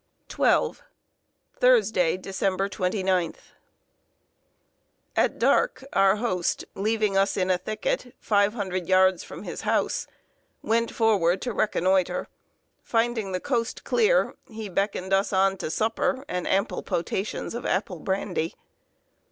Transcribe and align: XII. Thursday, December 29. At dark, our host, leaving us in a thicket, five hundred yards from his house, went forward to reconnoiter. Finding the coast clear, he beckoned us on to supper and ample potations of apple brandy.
XII. 0.35 0.81
Thursday, 1.59 2.17
December 2.17 2.67
29. 2.67 3.35
At 5.15 5.37
dark, 5.37 5.83
our 5.93 6.15
host, 6.15 6.65
leaving 6.73 7.15
us 7.15 7.37
in 7.37 7.51
a 7.51 7.59
thicket, 7.59 8.15
five 8.19 8.55
hundred 8.55 8.87
yards 8.89 9.23
from 9.23 9.43
his 9.43 9.61
house, 9.61 10.07
went 10.63 10.89
forward 10.91 11.39
to 11.43 11.53
reconnoiter. 11.53 12.27
Finding 12.81 13.31
the 13.31 13.39
coast 13.39 13.83
clear, 13.83 14.33
he 14.49 14.69
beckoned 14.69 15.13
us 15.13 15.31
on 15.31 15.55
to 15.57 15.69
supper 15.69 16.25
and 16.27 16.47
ample 16.47 16.81
potations 16.81 17.53
of 17.53 17.63
apple 17.63 17.99
brandy. 17.99 18.55